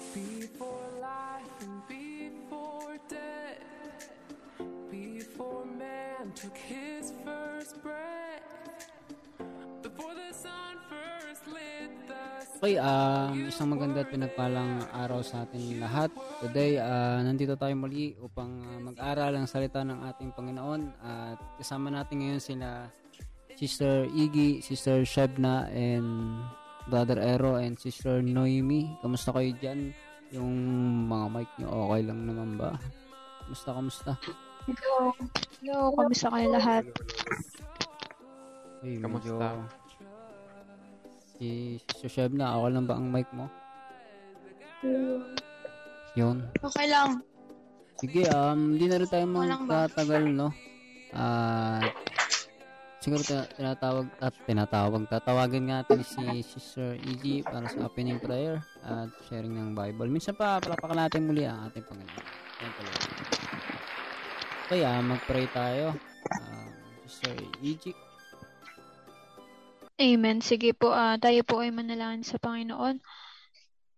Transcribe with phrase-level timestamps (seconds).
[0.00, 4.08] Before life and before death,
[4.88, 8.40] before man took his first breath,
[9.84, 12.16] before the sun first lit the
[12.64, 16.08] Okay, ah, isang maganda at pinagpalang araw sa ating lahat.
[16.40, 20.96] Today, ah, nandito tayo muli upang ah, mag-aral ang salita ng ating Panginoon.
[21.04, 22.88] At kasama natin ngayon sila
[23.52, 26.40] Sister Iggy, Sister Shebna, and
[26.88, 28.88] Brother Ero, and Sister Noemi.
[29.04, 29.92] Kamusta kayo dyan?
[30.30, 30.54] Yung
[31.10, 32.78] mga mic nyo, okay lang naman ba?
[33.44, 34.12] Kamusta, kamusta?
[34.70, 35.12] Hello.
[35.60, 36.84] Hello, kamusta kayo lahat?
[38.80, 39.36] Ay, medyo...
[39.36, 39.48] Kamusta?
[41.36, 43.50] Si Sister Shebna, okay lang ba ang mic mo?
[46.16, 46.46] Yun.
[46.62, 47.20] Okay lang.
[48.00, 50.48] Sige, um, hindi na rin tayo magtatagal, no?
[51.12, 51.92] At
[53.00, 58.60] siguro tina- tinatawag at tinatawag, tatawagin nga natin si Sister Iggy para sa opening prayer
[58.84, 60.12] at sharing ng Bible.
[60.12, 62.24] Minsan pa, palapakan natin muli ang ating Panginoon.
[62.60, 62.92] Thank you.
[64.70, 65.96] Okay, ah, mag-pray tayo.
[66.30, 66.68] Ah,
[67.08, 67.34] Sister
[67.64, 67.90] Iggy.
[70.00, 70.38] Amen.
[70.44, 73.00] Sige po, ah, tayo po ay manalangin sa Panginoon.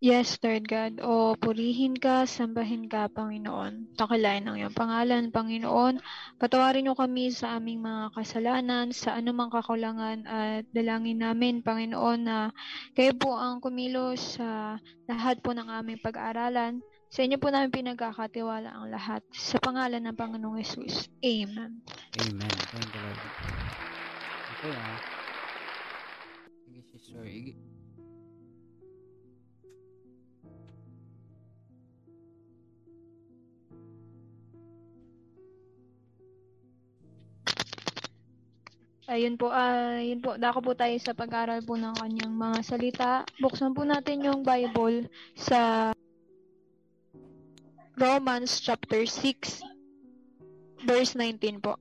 [0.03, 0.99] Yes, Lord God.
[0.99, 3.95] O purihin ka, sambahin ka, Panginoon.
[3.95, 6.03] Takilain ang iyong pangalan, Panginoon.
[6.43, 12.51] Patawarin niyo kami sa aming mga kasalanan, sa anumang kakulangan at dalangin namin, Panginoon, na
[12.99, 16.83] kayo po ang kumilos sa lahat po ng aming pag-aaralan.
[17.07, 19.23] Sa inyo po namin pinagkakatiwala ang lahat.
[19.31, 21.07] Sa pangalan ng Panginoong Yesus.
[21.23, 21.79] Amen.
[22.19, 22.55] Amen.
[22.75, 23.21] Thank you, Lord.
[24.51, 24.99] Okay, ah.
[26.67, 27.23] Sige, Sister
[39.13, 43.11] Ayun po, ayun po, dako po tayo sa pag-aral po ng kanyang mga salita.
[43.45, 45.05] Buksan po natin yung Bible
[45.37, 45.93] sa
[48.01, 49.61] Romans chapter 6
[50.89, 51.77] verse 19 po.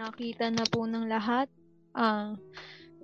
[0.00, 1.44] Nakita na po ng lahat,
[1.92, 2.32] ah,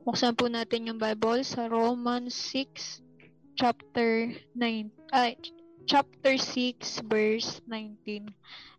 [0.09, 3.05] buksan po natin yung Bible sa Romans 6
[3.53, 5.37] chapter 9 ay
[5.85, 8.33] chapter 6 verse 19.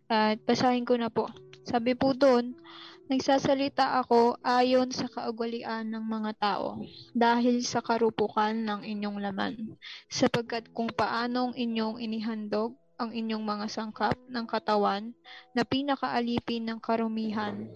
[0.10, 1.30] At basahin ko na po.
[1.68, 2.58] Sabi po doon,
[3.06, 6.82] nagsasalita ako ayon sa kaugalian ng mga tao
[7.14, 9.78] dahil sa karupukan ng inyong laman
[10.10, 15.14] sapagkat kung paanong inyong inihandog ang inyong mga sangkap ng katawan
[15.54, 17.70] na pinakaalipin ng karumihan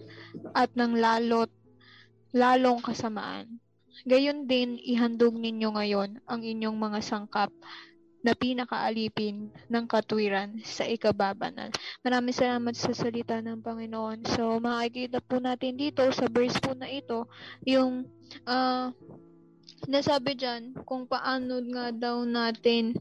[0.52, 1.50] at ng lalot
[2.34, 3.60] lalong kasamaan.
[4.08, 7.52] Gayon din ihandog ninyo ngayon ang inyong mga sangkap
[8.22, 11.74] na pinakaalipin ng katwiran sa ikababanal.
[12.06, 14.22] Maraming salamat sa salita ng Panginoon.
[14.30, 17.26] So, makikita po natin dito sa verse po na ito,
[17.66, 18.06] yung
[18.46, 18.94] ah
[19.90, 22.94] nasabi dyan kung paano nga daw natin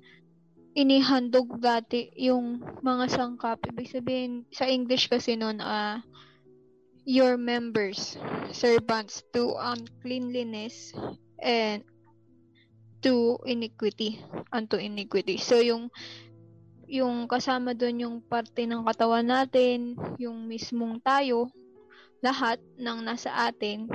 [0.71, 3.59] inihandog dati yung mga sangkap.
[3.67, 5.99] Ibig sabihin, sa English kasi nun, ah
[7.03, 8.15] your members,
[8.53, 10.93] servants to uncleanliness
[11.41, 11.81] and
[13.01, 14.21] to iniquity,
[14.53, 15.41] unto iniquity.
[15.41, 15.89] So, yung
[16.91, 21.47] yung kasama doon yung parte ng katawan natin, yung mismong tayo,
[22.21, 23.89] lahat ng nasa atin,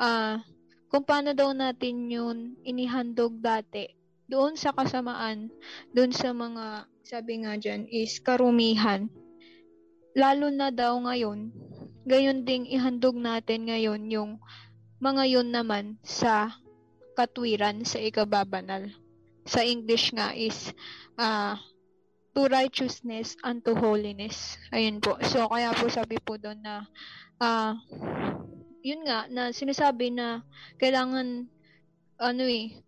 [0.00, 0.40] ah
[0.86, 3.95] kung paano daw natin yun inihandog dati,
[4.26, 5.50] doon sa kasamaan,
[5.94, 9.06] doon sa mga, sabi nga dyan, is karumihan.
[10.18, 11.54] Lalo na daw ngayon,
[12.06, 14.32] gayon ding ihandog natin ngayon yung
[15.02, 16.56] mga yun naman sa
[17.18, 18.90] katwiran sa ikababanal.
[19.46, 20.74] Sa English nga is
[21.18, 21.58] ah
[22.36, 24.60] to righteousness unto holiness.
[24.74, 25.16] Ayun po.
[25.24, 26.84] So, kaya po sabi po doon na
[27.40, 27.76] ah
[28.86, 30.46] yun nga, na sinasabi na
[30.78, 31.50] kailangan
[32.22, 32.85] ano eh,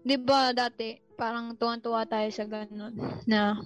[0.00, 2.96] di ba dati parang tuwan-tuwa tayo sa ganun
[3.28, 3.60] na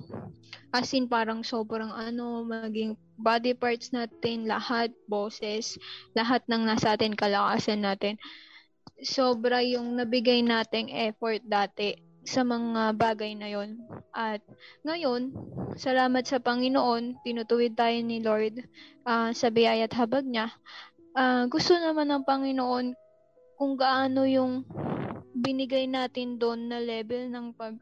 [0.75, 5.78] as in parang sobrang ano, maging body parts natin, lahat, boses,
[6.19, 8.19] lahat ng nasa atin, kalakasan natin.
[8.98, 11.94] Sobra yung nabigay nating effort dati
[12.26, 13.78] sa mga bagay na yon.
[14.10, 14.42] At
[14.82, 15.31] ngayon,
[15.78, 18.58] salamat sa Panginoon, tinutuwid tayo ni Lord
[19.06, 20.50] ah, sa biyaya at habag niya.
[21.14, 22.98] Ah, gusto naman ng Panginoon
[23.54, 24.66] kung gaano yung
[25.34, 27.75] binigay natin doon na level ng pag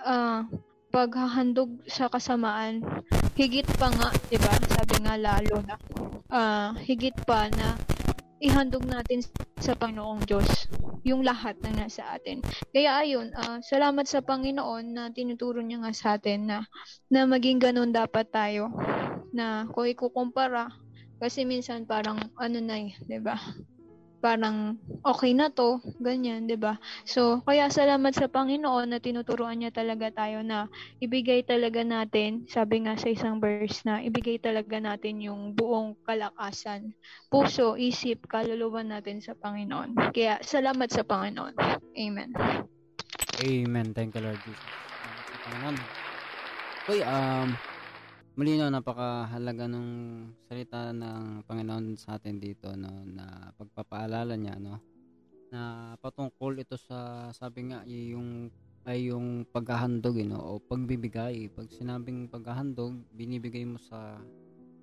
[0.00, 0.46] ah,
[0.94, 2.86] paghahandog sa kasamaan
[3.34, 5.76] higit pa nga 'di ba sabi nga lalo na
[6.30, 7.74] ah, higit pa na
[8.38, 9.24] ihandog natin
[9.58, 10.68] sa Panginoong Diyos
[11.04, 12.40] yung lahat na nasa atin.
[12.72, 16.58] Kaya ayun, uh, salamat sa Panginoon na tinuturo niya nga sa atin na,
[17.12, 18.72] na maging ganun dapat tayo.
[19.32, 20.72] Na kung ikukumpara,
[21.20, 23.36] kasi minsan parang ano na eh, 'di ba?
[24.24, 26.80] Parang okay na to, ganyan, 'di ba?
[27.04, 30.72] So, kaya salamat sa Panginoon na tinuturuan niya talaga tayo na
[31.04, 36.96] ibigay talaga natin, sabi nga sa isang verse na ibigay talaga natin yung buong kalakasan,
[37.28, 40.16] puso, isip, kaluluwa natin sa Panginoon.
[40.16, 41.52] Kaya salamat sa Panginoon.
[41.92, 42.32] Amen.
[43.44, 43.86] Amen.
[43.92, 44.72] Thank you Lord Jesus.
[45.44, 45.76] Panginoon.
[46.88, 47.52] Okay, um,
[48.34, 49.88] malinaw napakahalaga ng
[50.50, 54.82] salita ng Panginoon sa atin dito no na pagpapaalala niya no
[55.54, 58.50] na patungkol ito sa sabi nga yung
[58.84, 61.48] ay yung paghahandog you know, o pagbibigay.
[61.48, 64.20] Pag sinabing paghahandog binibigay mo sa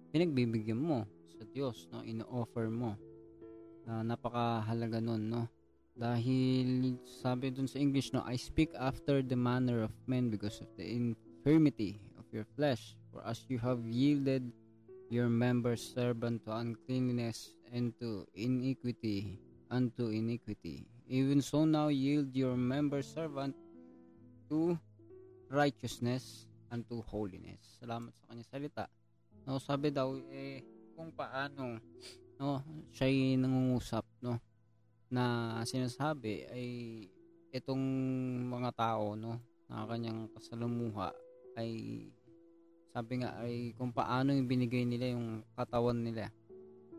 [0.09, 2.97] pinagbibigyan mo sa Diyos no ino-offer mo.
[3.85, 5.43] Uh, napakahalaga nun no.
[5.91, 10.71] Dahil sabi dun sa English no I speak after the manner of men because of
[10.79, 11.99] the infirmity
[12.33, 14.47] your flesh For as you have yielded
[15.11, 19.35] your members servant to uncleanness and to iniquity
[19.67, 23.51] unto iniquity, even so now yield your members servant
[24.47, 24.79] to
[25.51, 27.59] righteousness unto holiness.
[27.83, 28.85] Salamat sa kanya salita.
[29.43, 30.63] No, sabi daw eh
[30.95, 31.83] kung paano
[32.39, 32.63] no
[32.95, 34.39] siya nangungusap no
[35.11, 36.67] na sinasabi ay
[37.51, 37.83] itong
[38.47, 39.35] mga tao no
[39.67, 41.11] na kanyang kasalumuha
[41.59, 42.07] ay
[42.91, 46.27] sabi nga ay kung paano yung binigay nila yung katawan nila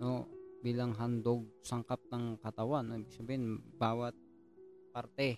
[0.00, 0.24] no
[0.64, 2.96] bilang handog sangkap ng katawan no?
[2.96, 4.16] ibig sabihin bawat
[4.92, 5.36] parte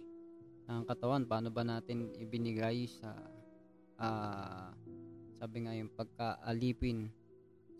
[0.71, 3.19] ng katawan paano ba natin ibinigay sa
[3.99, 4.71] uh,
[5.43, 7.11] sabi nga yung pagkaalipin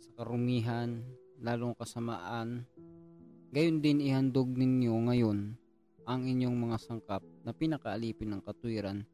[0.03, 0.99] sa karumihan
[1.39, 2.67] lalong kasamaan
[3.55, 5.55] gayon din ihandog ninyo ngayon
[6.05, 9.07] ang inyong mga sangkap na pinakaalipin ng katwiran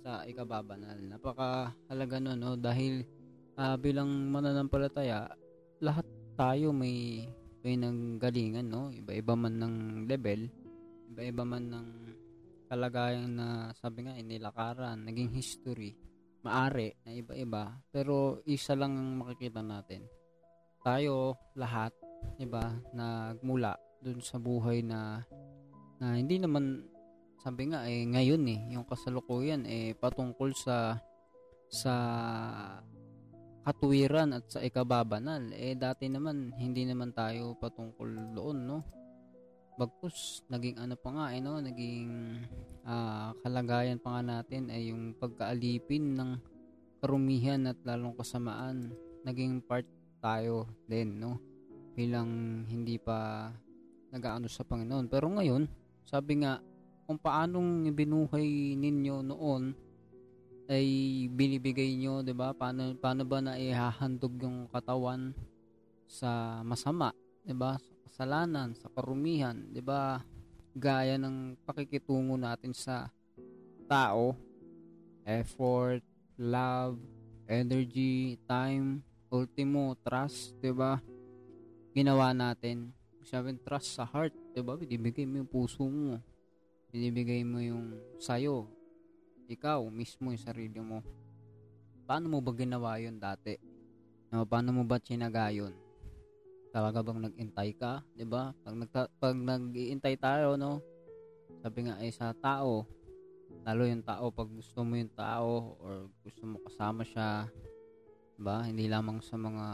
[0.00, 0.96] sa ikababanal.
[1.00, 2.52] Napakahalaga nun, no?
[2.56, 3.04] Dahil
[3.56, 5.28] uh, bilang mananampalataya,
[5.80, 6.06] lahat
[6.36, 7.28] tayo may
[7.60, 8.88] may nanggalingan, no?
[8.88, 9.76] Iba-iba man ng
[10.08, 10.48] level,
[11.12, 11.88] iba-iba man ng
[12.70, 15.92] kalagayan na sabi nga inilakaran, naging history,
[16.40, 20.08] maari na iba-iba, pero isa lang ang makikita natin.
[20.80, 21.92] Tayo lahat,
[22.40, 25.20] 'di ba, nagmula dun sa buhay na
[26.00, 26.88] na hindi naman
[27.40, 31.00] sabi nga eh ngayon eh yung kasalukuyan eh patungkol sa
[31.72, 31.94] sa
[33.64, 35.52] katuwiran at sa ikababanal.
[35.56, 38.78] Eh dati naman hindi naman tayo patungkol doon no?
[39.80, 41.56] Bagkus naging ano pa nga eh no?
[41.60, 42.08] Naging
[42.84, 46.30] uh, kalagayan pa nga natin ay yung pagkaalipin ng
[47.00, 48.92] karumihan at lalong kasamaan.
[49.24, 49.88] Naging part
[50.20, 51.40] tayo din no?
[51.96, 53.48] Bilang hindi pa
[54.12, 55.08] nagaano sa Panginoon.
[55.08, 55.64] Pero ngayon
[56.04, 56.58] sabi nga
[57.10, 59.74] kung paanong binuhay ninyo noon
[60.70, 60.86] ay
[61.26, 62.54] binibigay nyo, 'di ba?
[62.54, 65.34] Paano paano ba na ihahandog yung katawan
[66.06, 67.10] sa masama,
[67.42, 67.74] 'di ba?
[67.82, 70.22] Sa kasalanan, sa karumihan, 'di ba?
[70.70, 73.10] Gaya ng pakikitungo natin sa
[73.90, 74.38] tao,
[75.26, 76.06] effort,
[76.38, 76.94] love,
[77.50, 79.02] energy, time,
[79.34, 81.02] ultimo trust, 'di ba?
[81.90, 82.94] Ginawa natin.
[83.26, 84.78] Sabi trust sa heart, 'di ba?
[84.78, 86.29] Binibigay mo yung puso mo
[86.90, 88.66] binibigay mo yung sayo,
[89.46, 91.02] ikaw mismo yung sarili mo.
[92.06, 93.54] Paano mo ba ginawa yun dati?
[94.30, 95.74] No, paano mo ba chinaga yun?
[96.70, 98.54] Talaga bang nag-intay ka, ba?
[98.62, 100.78] Pag nagta- pag nag-iintay tayo, no?
[101.62, 102.86] Sabi nga ay sa tao,
[103.66, 107.50] lalo yung tao pag gusto mo yung tao or gusto mo kasama siya,
[108.38, 108.66] ba?
[108.66, 109.66] Hindi lamang sa mga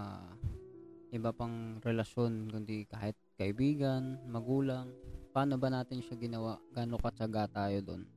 [1.15, 4.91] iba pang relasyon kundi kahit kaibigan, magulang,
[5.37, 6.57] paano ba natin siya ginawa?
[6.73, 8.09] Gaano katsaga tayo doon?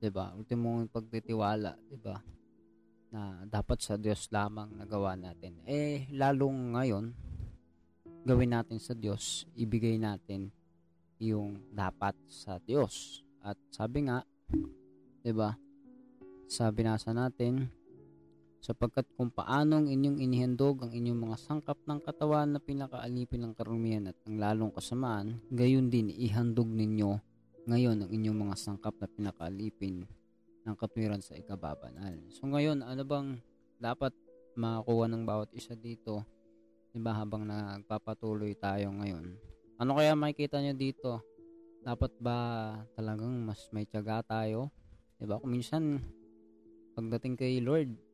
[0.00, 0.32] 'Di ba?
[0.32, 2.16] Ultimong pagtitiwala, 'di ba?
[3.12, 5.60] Na dapat sa Diyos lamang nagawa natin.
[5.68, 7.12] Eh lalong ngayon
[8.24, 10.48] gawin natin sa Diyos, ibigay natin
[11.20, 13.20] yung dapat sa Diyos.
[13.44, 14.24] At sabi nga,
[15.20, 15.60] 'di ba?
[16.48, 17.68] Sabi nasa natin,
[18.60, 24.12] sapagkat kung paanong inyong inihandog ang inyong mga sangkap ng katawan na pinakaalipin ng karumihan
[24.12, 27.16] at ang lalong kasamaan, gayon din ihandog ninyo
[27.64, 30.04] ngayon ang inyong mga sangkap na pinakaalipin
[30.64, 32.20] ng katwiran sa ikababanal.
[32.36, 33.40] So ngayon, ano bang
[33.80, 34.12] dapat
[34.60, 36.20] makakuha ng bawat isa dito?
[36.92, 39.40] Diba habang nagpapatuloy tayo ngayon?
[39.80, 41.24] Ano kaya makikita nyo dito?
[41.80, 42.36] Dapat ba
[42.92, 44.68] talagang mas may tiyaga tayo?
[45.16, 45.40] Diba?
[45.40, 46.04] Kung minsan,
[46.92, 48.09] pagdating kay Lord,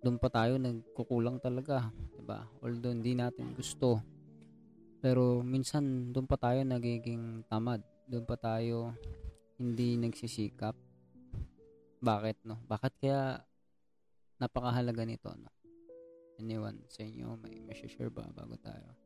[0.00, 2.48] doon pa tayo nagkukulang talaga, 'di ba?
[2.64, 4.00] Although hindi natin gusto.
[5.00, 8.92] Pero minsan doon pa tayo nagiging tamad, doon pa tayo
[9.60, 10.76] hindi nagsisikap.
[12.00, 12.60] Bakit, no?
[12.64, 13.44] Bakit kaya
[14.40, 15.52] napakahalaga nito, no?
[16.40, 18.96] Anyone sa inyo, may may share ba bago tayo?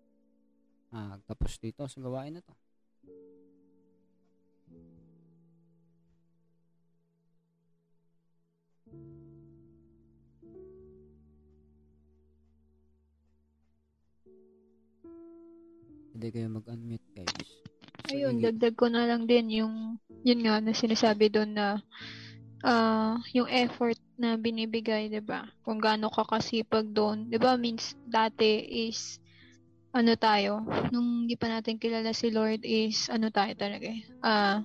[0.95, 2.55] Ah, tapos dito sa gawain na to.
[16.14, 17.50] Hindi kayo mag-unmute, guys.
[18.06, 18.44] So, Ayun, sige.
[18.47, 21.83] dagdag ko na lang din yung, yun nga, na sinasabi doon na,
[22.64, 25.44] ah yung effort na binibigay, 'di ba?
[25.61, 27.61] Kung gaano ka kasipag doon, 'di ba?
[27.61, 29.21] Means dati is
[29.94, 34.02] ano tayo, nung hindi pa natin kilala si Lord is ano tayo talaga eh.
[34.25, 34.64] Ah,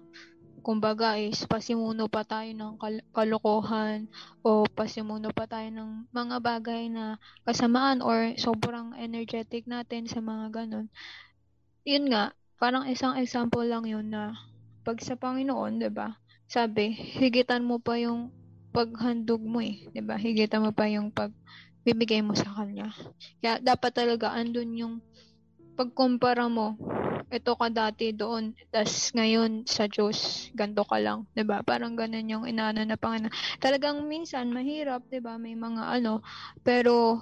[0.65, 4.09] kumbaga is pasimuno pa tayo ng kal- kalokohan
[4.43, 7.15] o pasimuno pa tayo ng mga bagay na
[7.47, 10.87] kasamaan or sobrang energetic natin sa mga ganun.
[11.87, 14.35] Yun nga, parang isang example lang yun na
[14.83, 16.11] pag sa Panginoon, 'di ba?
[16.49, 18.33] Sabi, higitan mo pa yung
[18.75, 20.19] paghandog mo eh, 'di ba?
[20.19, 22.91] Higitan mo pa yung pagbibigay mo sa kanya.
[23.39, 24.95] Kaya dapat talaga andun yung
[25.79, 26.75] pagkumpara mo.
[27.29, 31.61] Ito ka dati doon, tas ngayon sa Diyos, ganto ka lang, 'di ba?
[31.63, 33.31] Parang ganun yung inaano na Panginoon.
[33.61, 35.37] Talagang minsan mahirap, 'di ba?
[35.39, 36.25] May mga ano,
[36.65, 37.21] pero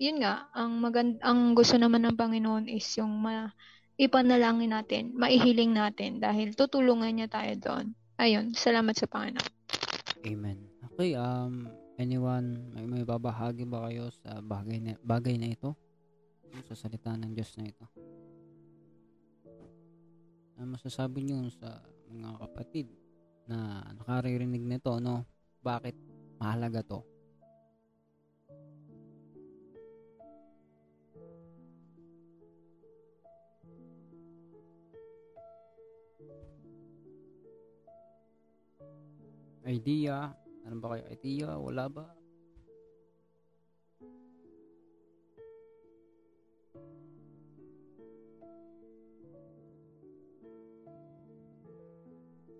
[0.00, 3.52] yun nga, ang magand ang gusto naman ng Panginoon is yung ma
[3.98, 7.86] ipanalangin natin, maihiling natin dahil tutulungan niya tayo doon.
[8.18, 9.50] Ayun, salamat sa Panginoon.
[10.22, 10.58] Amen.
[10.94, 11.66] Okay, um,
[11.98, 15.74] anyone, may, may babahagi ba kayo sa bagay na, bagay na ito?
[16.66, 17.86] Sa salita ng Diyos na ito?
[20.58, 22.86] Ano masasabi niyo sa mga kapatid
[23.46, 25.22] na nakaririnig nito, no?
[25.62, 25.94] Bakit
[26.38, 27.02] mahalaga to?
[39.68, 40.32] Idea?
[40.64, 41.52] Ano ba kayo idea?
[41.60, 42.08] Wala ba?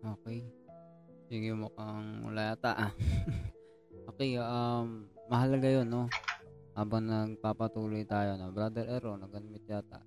[0.04, 0.44] Okay.
[1.32, 2.92] Sige, mukhang wala yata ah.
[4.12, 6.12] okay, um, mahalaga yun, no?
[6.76, 8.52] Habang nagpapatuloy tayo, no?
[8.52, 10.00] Brother Ero, nag-unmute yata.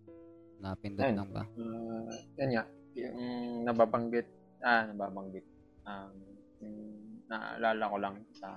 [0.61, 1.17] Napindot Ayun.
[1.17, 1.43] lang ba?
[1.57, 3.17] Uh, yan nga, yung
[3.65, 4.29] nababanggit,
[4.61, 5.45] ah, nababanggit.
[5.81, 6.30] Um,
[6.61, 6.77] yung
[7.27, 8.49] naalala ko lang sa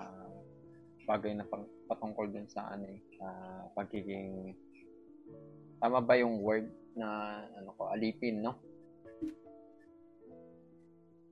[1.04, 3.26] bagay na pang, patungkol dun sa ano eh, sa
[3.76, 4.56] pagiging
[5.80, 6.64] tama ba yung word
[6.96, 7.08] na
[7.58, 8.54] ano ko alipin no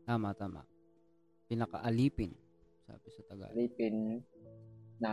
[0.03, 0.67] Tama, tama.
[1.47, 2.35] Pinakaalipin,
[2.85, 3.55] sabi sa Tagalog.
[3.55, 4.19] alipin
[4.99, 5.13] na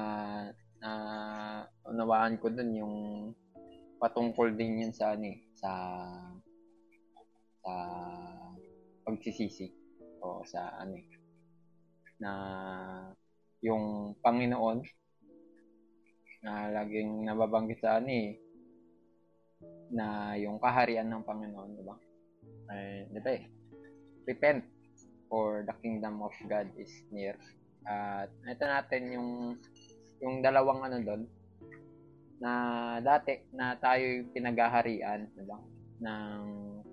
[0.82, 0.92] na
[1.86, 2.96] unawaan ko dun yung
[4.02, 5.72] patungkol din yun sa ano eh, sa
[7.62, 7.74] sa
[9.06, 9.68] pagsisisi
[10.24, 11.06] o sa ano eh,
[12.20, 12.32] na
[13.64, 14.84] yung Panginoon
[16.40, 18.40] na laging nababanggit sa ano eh,
[19.92, 21.96] na yung kaharian ng Panginoon, di ba?
[22.72, 23.44] Ay, di ba eh?
[24.30, 24.64] Repent
[25.28, 27.36] for the kingdom of God is near.
[27.84, 29.30] At ito natin yung
[30.20, 31.24] yung dalawang ano doon
[32.40, 32.52] na
[33.04, 35.60] dati na tayo pinaghaharian, di ba?
[36.00, 36.44] ng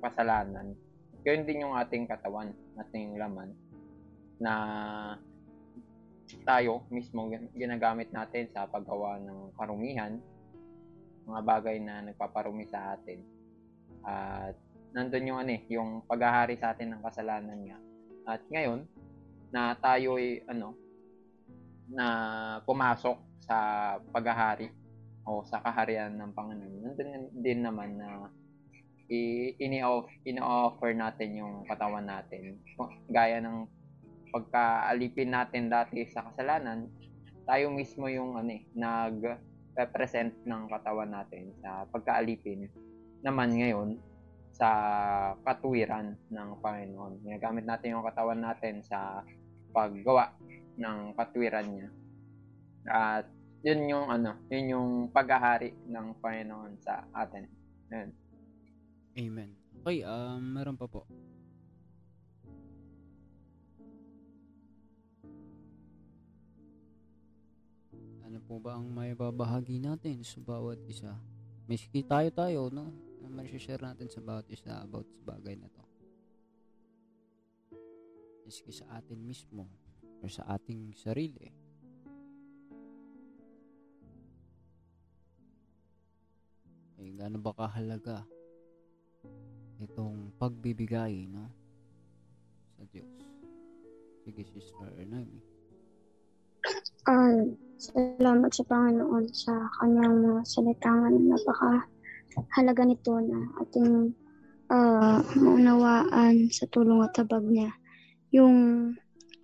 [0.02, 0.74] kasalanan.
[1.22, 3.54] Yun din yung ating katawan, ating laman
[4.36, 4.54] na
[6.42, 10.18] tayo mismo gin- ginagamit natin sa paggawa ng karumihan,
[11.26, 13.22] mga bagay na nagpaparumi sa atin.
[14.06, 14.54] At
[14.94, 17.78] nandun yung ano eh, yung paghahari sa atin ng kasalanan nga.
[18.26, 18.86] At ngayon,
[19.50, 20.74] na tayo ay ano,
[21.86, 22.06] na
[22.66, 23.58] pumasok sa
[24.10, 24.70] paghahari
[25.26, 26.74] o sa kaharian ng Panginoon.
[26.82, 28.30] Nandun din naman na
[29.10, 32.58] i- ini-off, ini-offer natin yung katawan natin.
[33.10, 33.66] Gaya ng
[34.36, 36.92] pagkaalipin natin dati sa kasalanan,
[37.48, 42.68] tayo mismo yung ano eh, nag-represent ng katawan natin sa pagkaalipin
[43.24, 43.96] naman ngayon
[44.52, 44.68] sa
[45.44, 47.24] katuwiran ng Panginoon.
[47.24, 49.24] Ginagamit natin yung katawan natin sa
[49.72, 50.32] paggawa
[50.76, 51.88] ng katuwiran niya.
[52.88, 53.24] At
[53.64, 57.44] yun yung ano, yun yung paghahari ng Panginoon sa atin.
[57.92, 58.08] Yun.
[59.16, 59.50] Amen.
[59.84, 61.04] Okay, um, meron pa po.
[68.26, 71.14] Ano po ba ang may babahagi natin sa bawat isa?
[71.70, 72.90] Miski tayo tayo, no?
[73.22, 75.84] Ano man share natin sa bawat isa about sa bagay na to.
[78.42, 79.70] Miski sa atin mismo
[80.18, 81.54] or sa ating sarili.
[86.98, 88.26] Ay, gaano ba kahalaga
[89.78, 91.46] itong pagbibigay, no?
[92.74, 93.22] sa Diyos.
[94.26, 95.55] Sige, Sister Ernami.
[97.06, 101.86] Um, salamat sa Panginoon sa kanyang mga salitangan na napaka
[102.58, 104.10] halaga nito na ating
[104.74, 107.70] uh, maunawaan sa tulong at tabag niya.
[108.34, 108.56] Yung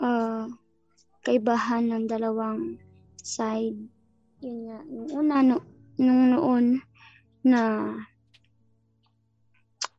[0.02, 0.50] uh,
[1.23, 2.83] kaibahan ng dalawang
[3.23, 3.78] side.
[4.42, 5.59] Yun nga, yung una, no,
[6.02, 6.83] nung noon
[7.47, 7.62] na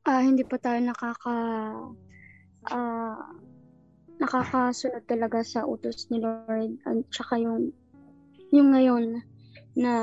[0.03, 1.35] uh, hindi pa tayo nakaka
[2.67, 3.19] uh,
[4.21, 7.73] nakakasunod talaga sa utos ni Lord at saka yung
[8.53, 9.25] yung ngayon
[9.73, 9.93] na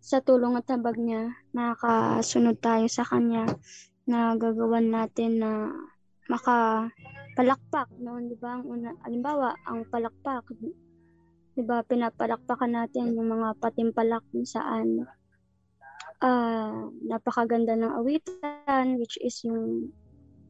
[0.00, 3.44] sa tulong at habag niya nakakasunod tayo sa kanya
[4.08, 5.68] na gagawan natin na
[6.32, 6.88] maka
[7.36, 8.60] palakpak noon, 'di ba?
[8.60, 10.48] Ang una, halimbawa, ang palakpak,
[11.54, 11.86] 'di ba?
[11.86, 15.06] Pinapalakpakan natin yung mga patimpalak kung saan
[16.18, 19.92] uh, napakaganda ng awitan which is yung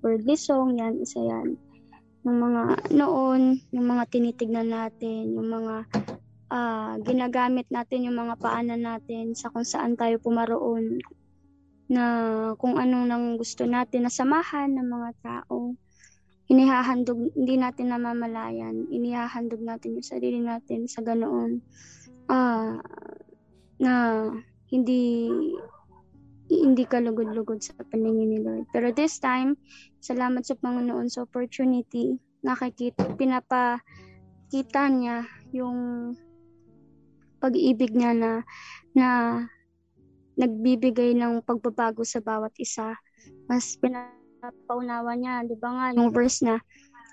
[0.00, 1.58] worldly song, yan, isa yan.
[2.28, 5.88] Yung mga noon, yung mga tinitignan natin, yung mga
[6.52, 11.00] uh, ginagamit natin, yung mga paanan natin sa kung saan tayo pumaroon
[11.88, 12.04] na
[12.60, 15.72] kung anong nang gusto natin na samahan ng mga tao.
[16.52, 21.64] Inihahandog, hindi natin namamalayan, inihahandog natin yung sarili natin sa ganoon.
[22.28, 22.76] Uh,
[23.80, 24.28] na
[24.68, 25.32] hindi
[26.48, 28.64] hindi ka lugod-lugod sa paningin ni Lord.
[28.72, 29.54] Pero this time,
[30.00, 36.12] salamat sa Panginoon sa opportunity, nakikita, pinapakita niya yung
[37.38, 38.32] pag-ibig niya na
[38.96, 39.08] na
[40.38, 42.96] nagbibigay ng pagbabago sa bawat isa.
[43.46, 46.62] Mas pinapakita paunawa niya, 'di ba nga yung verse na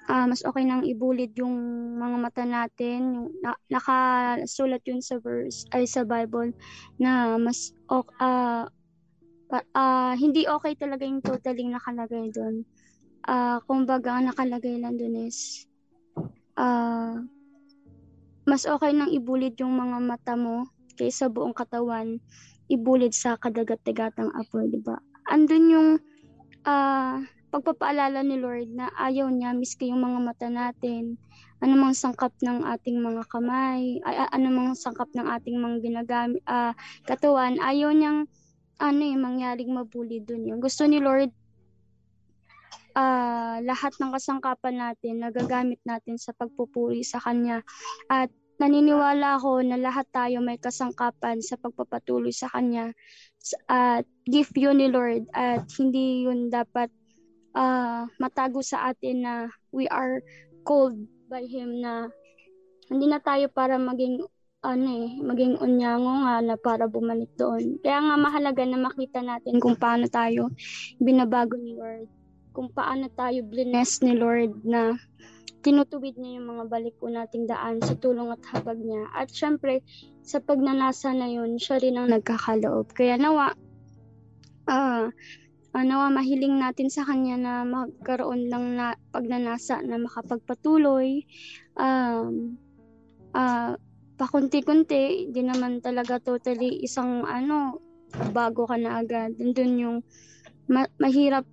[0.10, 1.56] uh, mas okay nang ibulid yung
[1.98, 6.54] mga mata natin, yung na, nakasulat yun sa verse ay sa Bible
[7.02, 8.70] na mas uh,
[9.52, 12.66] uh, hindi okay talaga yung totaling nakalagay doon.
[13.26, 15.66] Uh, kumbaga nakalagay lang doon is
[16.62, 17.18] uh,
[18.46, 22.22] mas okay nang ibulid yung mga mata mo kaysa buong katawan
[22.70, 24.98] ibulid sa kadagat-dagatang apoy, di ba?
[25.30, 25.90] Andun yung
[26.66, 27.22] uh,
[27.54, 31.18] pagpapaalala ni Lord na ayaw niya miski yung mga mata natin,
[31.62, 36.74] anumang sangkap ng ating mga kamay, ay, anumang sangkap ng ating mga ginagamit, uh,
[37.06, 38.26] katawan, ayaw niyang
[38.80, 40.60] ano eh, mangyaring mabuli dun yun.
[40.60, 41.32] Gusto ni Lord
[42.96, 47.62] uh, lahat ng kasangkapan natin nagagamit natin sa pagpupuri sa Kanya.
[48.08, 52.96] At naniniwala ako na lahat tayo may kasangkapan sa pagpapatuloy sa Kanya
[53.68, 56.88] at gift yun ni Lord at hindi yun dapat
[57.52, 59.34] uh, matago sa atin na
[59.76, 60.24] we are
[60.64, 60.96] called
[61.28, 62.08] by Him na
[62.88, 64.24] hindi na tayo para maging
[64.66, 67.78] ano eh, maging unyango nga na para bumalik doon.
[67.86, 70.50] Kaya nga mahalaga na makita natin kung paano tayo
[70.98, 72.10] binabago ni Lord.
[72.56, 74.98] Kung paano tayo bless ni Lord na
[75.66, 79.10] tinutuwid niya yung mga balik ko nating daan sa tulong at habag niya.
[79.18, 79.82] At syempre,
[80.22, 82.94] sa pagnanasa na yun, siya rin ang nagkakaloob.
[82.94, 83.58] Kaya nawa,
[84.70, 85.10] uh,
[85.74, 91.26] uh, nawa mahiling natin sa kanya na magkaroon lang na pagnanasa na makapagpatuloy.
[91.76, 92.62] Um,
[93.34, 93.74] uh,
[94.16, 97.84] pakunti-kunti, di naman talaga totally isang ano,
[98.32, 99.36] bago ka na agad.
[99.36, 99.98] Nandun yung
[100.72, 101.44] ma- mahirap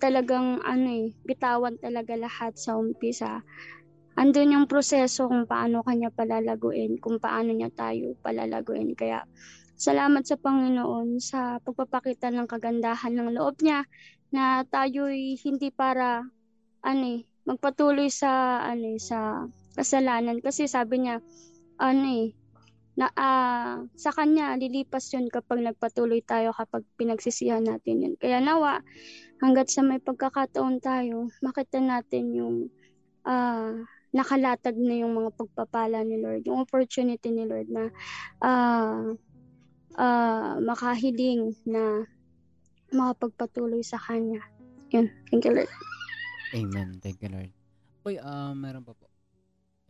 [0.00, 3.44] talagang ano eh, bitawan talaga lahat sa umpisa
[4.14, 8.94] andun yung proseso kung paano kanya palalaguin, kung paano niya tayo palalaguin.
[8.94, 9.26] Kaya
[9.74, 13.82] salamat sa Panginoon sa pagpapakita ng kagandahan ng loob niya
[14.30, 16.22] na tayo'y hindi para
[16.86, 21.18] ano eh, magpatuloy sa ano eh, sa kasalanan kasi sabi niya
[21.78, 22.28] ano eh
[22.94, 28.14] na uh, sa kanya lilipas yun kapag nagpatuloy tayo kapag pinagsisihan natin yun.
[28.14, 28.86] Kaya nawa
[29.42, 32.56] hanggat sa may pagkakataon tayo makita natin yung
[33.26, 33.82] uh,
[34.14, 37.90] nakalatag na yung mga pagpapala ni Lord, yung opportunity ni Lord na
[38.38, 39.10] uh,
[39.98, 42.06] uh, makahiling na
[42.94, 44.38] makapagpatuloy sa Kanya.
[44.94, 45.10] Yun.
[45.34, 45.72] Thank you, Lord.
[46.54, 47.02] Amen.
[47.02, 47.50] Thank you, Lord.
[48.06, 49.13] Uy, uh, meron pa po.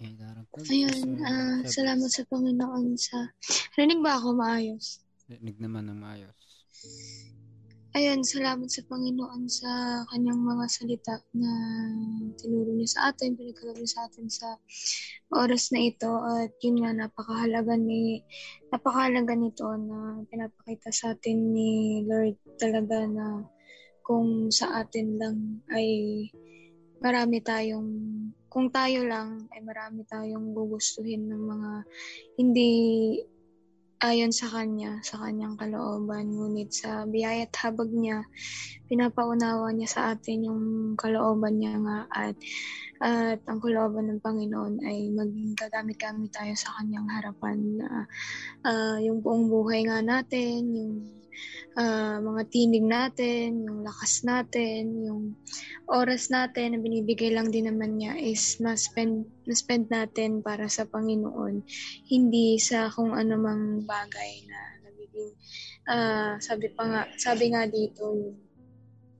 [0.02, 3.30] Ayun, Ayun uh, salamat sa Panginoon sa...
[3.78, 4.98] Rinig ba ako maayos?
[5.30, 6.34] Rinig naman ng maayos.
[7.94, 11.50] Ayun, salamat sa Panginoon sa kanyang mga salita na
[12.34, 14.48] tinuro niya sa atin, pinagkalab niya sa atin sa
[15.30, 16.10] oras na ito.
[16.10, 18.18] At yun nga, napakahalaga, ni,
[18.74, 23.46] napakahalaga nito na pinapakita sa atin ni Lord talaga na
[24.02, 25.86] kung sa atin lang ay
[26.98, 27.90] marami tayong,
[28.54, 31.70] kung tayo lang ay marami tayong gugustuhin ng mga
[32.38, 32.70] hindi
[33.98, 36.30] ayon sa Kanya, sa Kanyang kalooban.
[36.30, 38.22] Ngunit sa biyaya at habag niya,
[38.86, 40.62] pinapaunawa niya sa atin yung
[40.94, 42.38] kalooban niya nga at
[43.02, 48.06] at ang kalooban ng Panginoon ay maging gagamit-gamit tayo sa Kanyang harapan na
[48.62, 50.92] uh, yung buong buhay nga natin, yung
[51.76, 55.22] uh, mga tinig natin, yung lakas natin, yung
[55.90, 61.62] oras natin na binibigay lang din naman niya is ma-spend, ma-spend natin para sa Panginoon.
[62.08, 65.32] Hindi sa kung ano mang bagay na nagiging,
[65.90, 68.38] uh, sabi pa nga, sabi nga dito, yung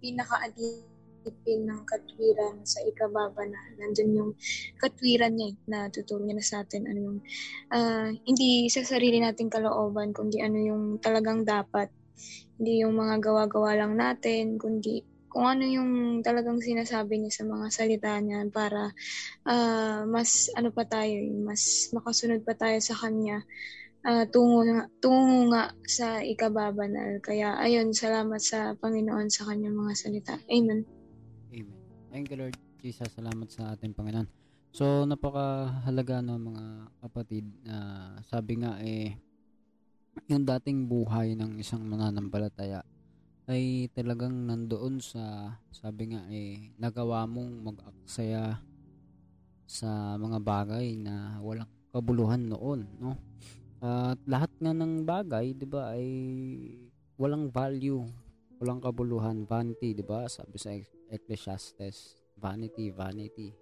[0.05, 4.31] pinaka-adipin ng katwiran sa ikababa na nandun yung
[4.77, 7.19] katwiran niya na tuturo niya na sa atin ano yung
[7.73, 11.89] uh, hindi sa sarili nating kalooban kundi ano yung talagang dapat
[12.59, 15.03] hindi yung mga gawa-gawa lang natin, kundi
[15.35, 18.95] kung ano yung talagang sinasabi niya sa mga salita niya para
[19.51, 23.43] uh, mas ano pa tayo, mas makasunod pa tayo sa kanya
[24.07, 27.19] uh, tungo, nga, tungo nga sa ikababanal.
[27.19, 30.35] Kaya ayun, salamat sa Panginoon sa kanyang mga salita.
[30.47, 30.87] Amen.
[31.51, 31.79] Amen.
[32.15, 33.11] Thank you Lord Jesus.
[33.11, 34.31] Salamat sa ating Panginoon.
[34.71, 36.65] So napakahalaga no mga
[37.03, 39.19] kapatid na uh, sabi nga eh
[40.31, 42.81] yung dating buhay ng isang mananampalataya
[43.45, 48.57] ay talagang nandoon sa sabi nga eh nagawa mong mag-aksaya
[49.69, 53.21] sa mga bagay na walang kabuluhan noon no?
[53.85, 56.09] At lahat nga ng bagay 'di ba ay
[57.21, 58.01] walang value
[58.57, 60.25] walang kabuluhan vanity 'di ba?
[60.25, 60.73] Sabi sa
[61.13, 63.53] Ecclesiastes vanity vanity.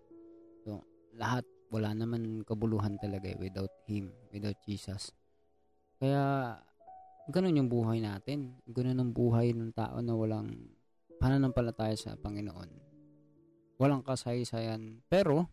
[0.62, 0.86] So
[1.18, 1.42] lahat
[1.74, 5.10] wala naman kabuluhan talaga eh, without him without Jesus
[6.02, 6.58] kaya,
[7.30, 8.58] ganun yung buhay natin.
[8.66, 10.50] Ganun ang buhay ng tao na walang
[11.22, 12.70] pananampalataya sa Panginoon.
[13.78, 14.98] Walang kasaysayan.
[15.06, 15.46] Pero,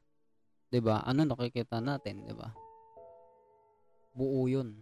[0.74, 1.06] 'di ba?
[1.06, 2.50] Ano nakikita natin, 'di ba?
[4.18, 4.74] Buo 'yun.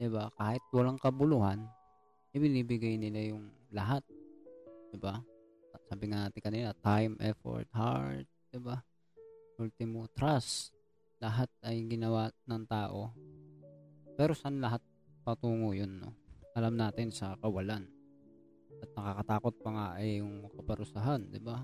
[0.00, 0.32] 'Di ba?
[0.32, 1.68] Kahit walang kabuluhan,
[2.32, 4.00] ibinibigay nila yung lahat.
[4.88, 5.20] 'Di ba?
[5.92, 8.80] Sabi nga natin kanina, time, effort, heart, 'di ba?
[9.60, 10.72] Ultimo trust.
[11.20, 13.12] Lahat ay ginawa ng tao
[14.18, 14.82] pero saan lahat
[15.22, 16.10] patungo yun, no?
[16.58, 17.86] Alam natin sa kawalan.
[18.82, 21.62] At nakakatakot pa nga ay yung kaparusahan, di ba?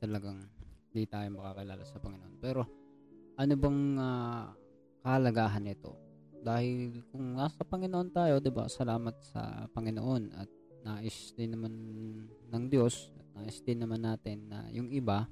[0.00, 0.40] Talagang
[0.88, 2.34] hindi tayo makakilala sa Panginoon.
[2.40, 2.64] Pero
[3.36, 4.48] ano bang uh,
[5.04, 5.92] kahalagahan nito?
[6.44, 8.68] Dahil kung nasa Panginoon tayo, 'di ba?
[8.68, 10.48] Salamat sa Panginoon at
[10.84, 11.72] nais din naman
[12.52, 15.24] ng Diyos at nais din naman natin na yung iba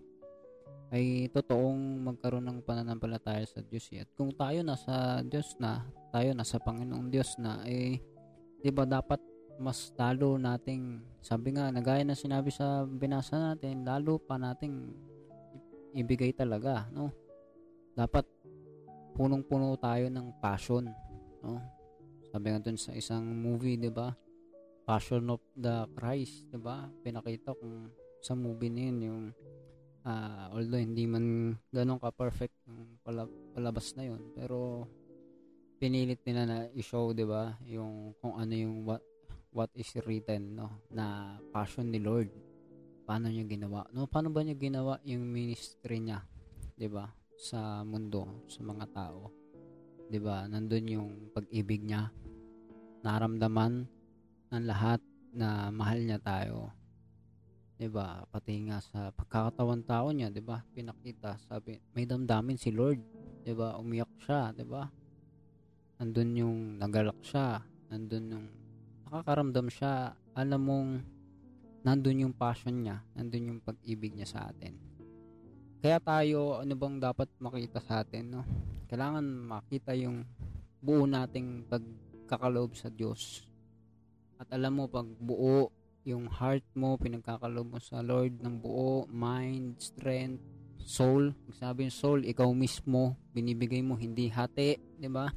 [0.93, 3.88] ay totoong magkaroon ng pananampalataya sa Diyos.
[3.97, 4.05] Eh.
[4.05, 7.96] At kung tayo nasa Diyos na, tayo nasa Panginoong Diyos na, eh,
[8.61, 9.18] di ba dapat
[9.57, 14.92] mas lalo nating, sabi nga, nagaya na sinabi sa binasa natin, lalo pa nating
[15.96, 17.09] ibigay talaga, no?
[17.96, 18.29] Dapat
[19.16, 20.92] punong-puno tayo ng passion,
[21.40, 21.61] no?
[22.29, 24.12] Sabi nga dun sa isang movie, di ba?
[24.85, 26.88] Passion of the Christ, di ba?
[27.05, 27.88] Pinakita kung
[28.20, 29.22] sa movie na yun, yung
[30.07, 32.98] uh, although hindi man ganun ka-perfect yung
[33.55, 34.87] palabas na yun pero
[35.83, 39.03] pinilit nila na i-show 'di ba yung kung ano yung what,
[39.51, 42.31] what is written no na passion ni Lord
[43.03, 46.23] paano niya ginawa no paano ba niya ginawa yung ministry niya
[46.79, 49.35] 'di ba sa mundo sa mga tao
[50.07, 52.14] 'di ba nandun yung pag-ibig niya
[53.03, 53.83] naramdaman
[54.55, 55.03] ng lahat
[55.35, 56.71] na mahal niya tayo
[57.75, 58.23] 'di ba?
[58.31, 60.62] Pati nga sa pagkakatawan tao niya, 'di ba?
[60.71, 63.03] Pinakita, sabi, may damdamin si Lord,
[63.42, 63.75] 'di ba?
[63.83, 64.87] Umiyak siya, 'di ba?
[66.03, 68.47] Nandun yung nagalak siya, nandun yung
[69.07, 70.91] nakakaramdam siya, alam mong
[71.87, 74.75] nandun yung passion niya, nandun yung pag-ibig niya sa atin.
[75.79, 78.43] Kaya tayo, ano bang dapat makita sa atin, no?
[78.91, 80.27] Kailangan makita yung
[80.83, 83.47] buo nating pagkakaloob sa Diyos.
[84.43, 85.71] At alam mo, pag buo
[86.03, 90.43] yung heart mo, pinagkakalob mo sa Lord ng buo, mind, strength,
[90.83, 91.31] soul.
[91.55, 95.31] Sabi yung soul, ikaw mismo, binibigay mo, hindi hati, di ba?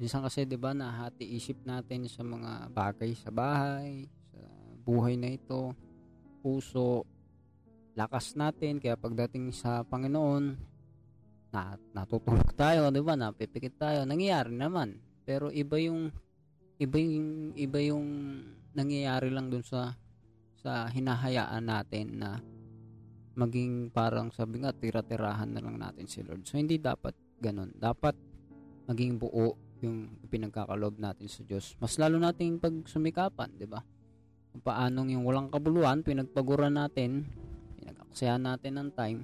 [0.00, 4.40] Minsan kasi, di ba, nahati isip natin sa mga bagay sa bahay, sa
[4.80, 5.76] buhay na ito,
[6.40, 7.04] puso,
[7.92, 10.56] lakas natin, kaya pagdating sa Panginoon,
[11.52, 14.96] na, natutulog tayo, di ba, napipikit tayo, nangyayari naman.
[15.28, 16.08] Pero iba yung,
[16.80, 18.08] iba yung, iba yung
[18.72, 19.92] nangyayari lang dun sa
[20.60, 22.36] sa hinahayaan natin na
[23.32, 26.44] maging parang sabi nga tira-tirahan na lang natin si Lord.
[26.44, 27.72] So hindi dapat ganun.
[27.72, 28.12] Dapat
[28.92, 31.74] maging buo yung pinagkakalob natin sa Diyos.
[31.80, 33.80] Mas lalo nating pagsumikapan, 'di ba?
[34.50, 37.26] Kung paanong yung walang kabuluhan, pinagpaguran natin,
[37.78, 39.20] pinag-aksayan natin ng time.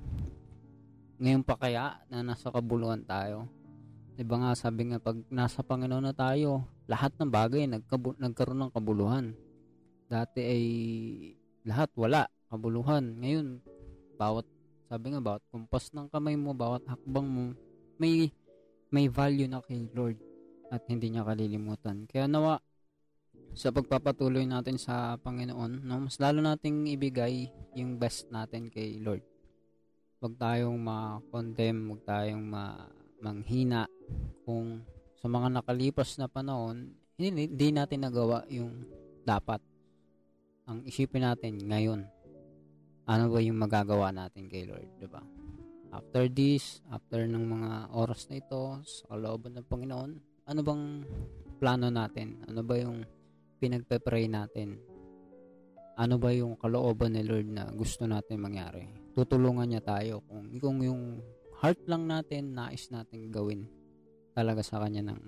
[1.19, 3.51] Ngayon pa kaya na nasa kabuluhan tayo,
[4.17, 8.65] 'Di ba nga sabi nga pag nasa Panginoon na tayo, lahat ng bagay nagkabu- nagkaroon
[8.65, 9.37] ng kabuluhan.
[10.09, 10.65] Dati ay
[11.69, 13.21] lahat wala, kabuluhan.
[13.21, 13.61] Ngayon,
[14.17, 14.49] bawat
[14.89, 17.53] sabi nga bawat kumpas ng kamay mo, bawat hakbang mo,
[18.01, 18.33] may
[18.89, 20.17] may value na kay Lord
[20.71, 22.07] at hindi niya kalilimutan.
[22.11, 22.59] Kaya nawa
[23.57, 29.25] sa pagpapatuloy natin sa Panginoon, no, mas lalo nating ibigay yung best natin kay Lord.
[30.21, 32.89] Huwag tayong ma-condemn, huwag tayong ma-
[33.21, 33.89] manghina
[34.45, 34.85] kung
[35.17, 38.85] sa mga nakalipas na panahon, hindi, natin nagawa yung
[39.25, 39.65] dapat.
[40.69, 42.05] Ang isipin natin ngayon,
[43.09, 45.25] ano ba yung magagawa natin kay Lord, di ba?
[45.97, 50.13] After this, after ng mga oras na ito, sa kalooban ng Panginoon,
[50.47, 51.03] ano bang
[51.59, 52.39] plano natin?
[52.47, 53.03] Ano ba yung
[53.59, 54.79] pinagpe-pray natin?
[55.99, 58.87] Ano ba yung kalooban ni Lord na gusto natin mangyari?
[59.17, 61.19] Tutulungan niya tayo kung, kung yung
[61.59, 63.67] heart lang natin, nais natin gawin
[64.37, 65.21] talaga sa Kanya ng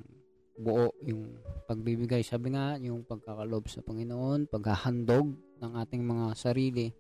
[0.58, 1.34] buo yung
[1.66, 2.22] pagbibigay.
[2.22, 6.92] Sabi nga, yung pagkakalob sa Panginoon, paghahandog ng ating mga sarili,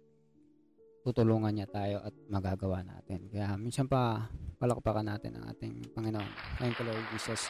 [1.04, 3.28] tutulungan niya tayo at magagawa natin.
[3.30, 4.26] Kaya minsan pa,
[4.58, 6.30] palakpakan natin ang ating Panginoon.
[6.58, 7.46] Thank you Lord Jesus.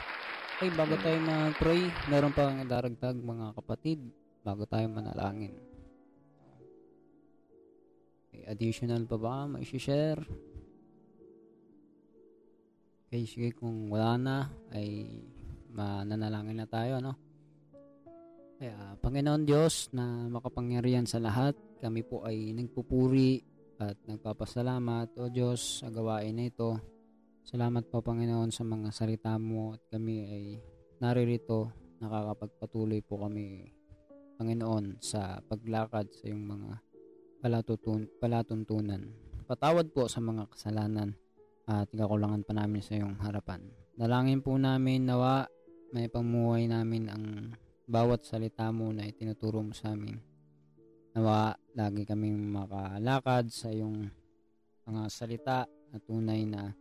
[0.59, 4.11] Okay, bago tayo mag-pray, meron pang daragdag mga kapatid
[4.43, 5.55] bago tayo manalangin.
[8.27, 9.47] Okay, additional pa ba?
[9.47, 10.19] May share?
[13.07, 14.37] Okay, sige kung wala na
[14.75, 15.23] ay
[15.71, 17.15] mananalangin na tayo, no?
[18.59, 23.47] Kaya, Panginoon Diyos na makapangyarihan sa lahat, kami po ay nagpupuri
[23.79, 26.98] at nagpapasalamat, O Diyos, sa gawain na ito.
[27.49, 30.45] Salamat po, Panginoon, sa mga salita mo at kami ay
[31.01, 33.73] naririto, nakakapagpatuloy po kami,
[34.37, 36.71] Panginoon, sa paglakad sa iyong mga
[37.41, 39.01] palatutun palatuntunan.
[39.49, 41.17] Patawad po sa mga kasalanan
[41.65, 43.65] at kakulangan pa namin sa iyong harapan.
[43.97, 45.49] Dalangin po namin nawa
[45.97, 47.25] may pamuhay namin ang
[47.89, 50.21] bawat salita mo na itinuturo mo sa amin.
[51.17, 54.05] Nawa lagi kaming makalakad sa iyong
[54.85, 56.77] mga salita at tunay na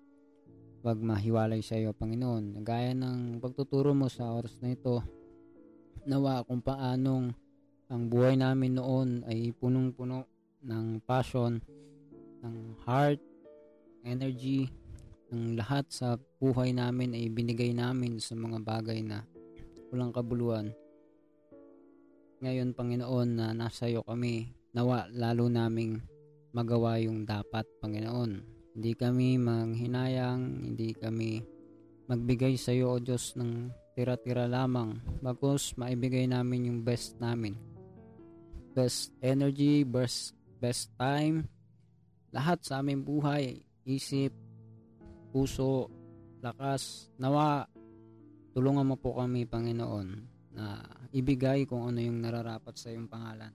[0.86, 2.62] wag mahiwalay sa iyo, Panginoon.
[2.62, 5.02] Gaya ng pagtuturo mo sa oras na ito,
[6.08, 7.34] nawa kung paanong
[7.88, 10.28] ang buhay namin noon ay punong-puno
[10.64, 11.60] ng passion,
[12.44, 13.20] ng heart,
[14.04, 14.68] energy,
[15.32, 19.24] ng lahat sa buhay namin ay binigay namin sa mga bagay na
[19.92, 20.72] walang kabuluhan.
[22.44, 25.98] Ngayon, Panginoon, na nasa iyo kami, nawa lalo naming
[26.54, 28.57] magawa yung dapat, Panginoon.
[28.78, 31.42] Hindi kami manghinayang, hindi kami
[32.06, 35.02] magbigay sa iyo, O Diyos, ng tira-tira lamang.
[35.18, 37.58] Bagos, maibigay namin yung best namin.
[38.78, 41.50] Best energy, best, best time,
[42.30, 44.30] lahat sa aming buhay, isip,
[45.34, 45.90] puso,
[46.46, 47.66] lakas, nawa,
[48.54, 50.08] tulungan mo po kami, Panginoon,
[50.54, 50.86] na
[51.18, 53.50] ibigay kung ano yung nararapat sa iyong pangalan.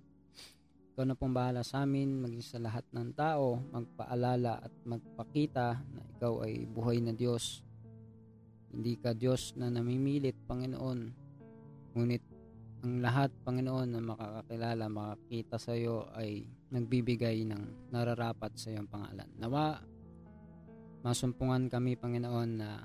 [0.93, 6.05] Ikaw na pong bahala sa amin, maging sa lahat ng tao, magpaalala at magpakita na
[6.05, 7.65] ikaw ay buhay na Diyos.
[8.69, 11.01] Hindi ka Diyos na namimilit, Panginoon.
[11.97, 12.25] Ngunit
[12.85, 19.33] ang lahat, Panginoon, na makakakilala, makakita sa iyo ay nagbibigay ng nararapat sa iyong pangalan.
[19.41, 19.81] Nawa,
[21.01, 22.85] masumpungan kami, Panginoon, na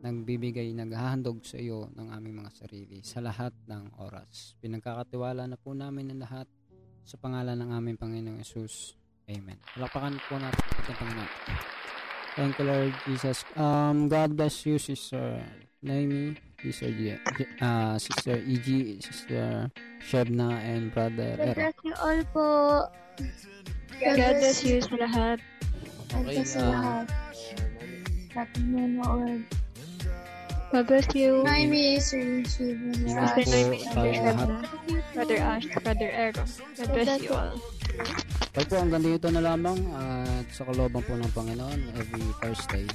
[0.00, 4.56] nagbibigay, naghahandog sa iyo ng aming mga sarili sa lahat ng oras.
[4.64, 6.48] Pinagkakatiwala na po namin ang lahat
[7.02, 8.94] sa pangalan ng aming Panginoong Yesus.
[9.26, 9.58] Amen.
[9.74, 11.30] Palapakan po natin ang Panginoon.
[12.32, 13.44] Thank you, Lord Jesus.
[13.54, 15.44] Um, God bless you, Sister
[15.84, 17.18] Naomi, Sister G,
[17.60, 19.68] uh, Sister E.G., Sister
[20.00, 21.58] Shebna, and Brother God Ero.
[21.60, 22.48] bless you all po.
[24.00, 25.38] God bless you sa lahat.
[26.08, 27.06] God Okay, bless sa ah, lahat.
[28.32, 29.42] Lahat ng nanonood.
[30.72, 31.44] God bless you.
[31.44, 32.80] Naimi, Sir Shiv,
[33.36, 33.76] Sister
[35.12, 36.48] Brother Ash, Brother Aaron.
[36.80, 37.60] God bless you all.
[38.56, 42.88] Pag po hanggang dito na lamang at sa kalooban po ng Panginoon every Thursday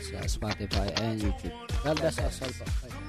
[0.00, 1.52] sa Spotify and YouTube.
[1.84, 2.64] God bless us all po.
[2.88, 3.07] Bye.